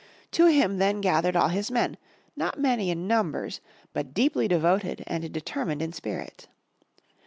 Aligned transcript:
To 0.31 0.47
him 0.47 0.79
then 0.79 0.99
gathered 0.99 1.35
all 1.35 1.49
his 1.49 1.69
men, 1.69 1.95
not 2.35 2.59
many 2.59 2.89
in 2.89 3.05
numbers, 3.07 3.61
but 3.93 4.15
deeply 4.15 4.47
devoted 4.47 5.03
and 5.05 5.31
determined 5.31 5.83
in 5.83 5.93
spirit. 5.93 6.47